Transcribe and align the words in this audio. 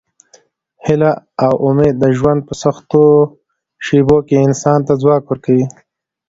هیله 0.85 1.11
او 1.45 1.53
امید 1.67 1.95
د 1.99 2.05
ژوند 2.17 2.39
په 2.47 2.53
سختو 2.63 3.03
شېبو 3.85 4.17
کې 4.27 4.37
انسان 4.47 4.79
ته 4.87 4.93
ځواک 5.01 5.23
ورکوي. 5.27 5.65